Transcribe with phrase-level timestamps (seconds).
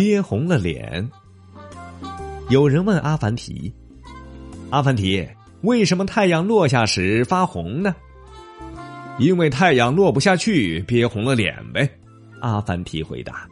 [0.00, 1.06] 憋红了脸。
[2.48, 3.70] 有人问阿凡提
[4.70, 5.28] 阿凡提
[5.60, 7.94] 为什么太阳落下时发红呢？
[9.18, 11.86] 因为太阳落不下去憋红了脸呗。
[12.40, 13.46] 阿凡提回答